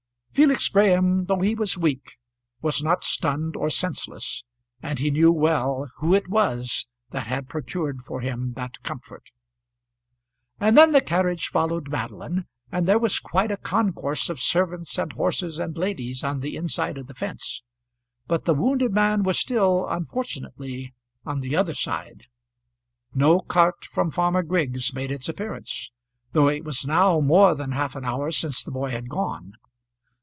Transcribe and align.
Felix 0.33 0.69
Graham, 0.69 1.25
though 1.25 1.41
he 1.41 1.53
was 1.53 1.77
weak, 1.77 2.13
was 2.61 2.81
not 2.81 3.03
stunned 3.03 3.57
or 3.57 3.69
senseless, 3.69 4.45
and 4.81 4.97
he 4.97 5.11
knew 5.11 5.29
well 5.29 5.91
who 5.97 6.15
it 6.15 6.29
was 6.29 6.87
that 7.09 7.27
had 7.27 7.49
procured 7.49 8.01
for 8.01 8.21
him 8.21 8.53
that 8.53 8.81
comfort. 8.81 9.29
And 10.57 10.77
then 10.77 10.93
the 10.93 11.01
carriage 11.01 11.47
followed 11.49 11.89
Madeline, 11.89 12.47
and 12.71 12.87
there 12.87 12.97
was 12.97 13.19
quite 13.19 13.51
a 13.51 13.57
concourse 13.57 14.29
of 14.29 14.39
servants 14.39 14.97
and 14.97 15.11
horses 15.11 15.59
and 15.59 15.77
ladies 15.77 16.23
on 16.23 16.39
the 16.39 16.55
inside 16.55 16.97
of 16.97 17.07
the 17.07 17.13
fence. 17.13 17.61
But 18.25 18.45
the 18.45 18.53
wounded 18.55 18.93
man 18.93 19.23
was 19.23 19.37
still 19.37 19.85
unfortunately 19.89 20.93
on 21.25 21.41
the 21.41 21.57
other 21.57 21.73
side. 21.73 22.27
No 23.13 23.41
cart 23.41 23.83
from 23.83 24.11
Farmer 24.11 24.43
Griggs 24.43 24.93
made 24.93 25.11
its 25.11 25.27
appearance, 25.27 25.91
though 26.31 26.47
it 26.47 26.63
was 26.63 26.87
now 26.87 27.19
more 27.19 27.53
than 27.53 27.73
half 27.73 27.97
an 27.97 28.05
hour 28.05 28.31
since 28.31 28.63
the 28.63 28.71
boy 28.71 28.91
had 28.91 29.09
gone. 29.09 29.55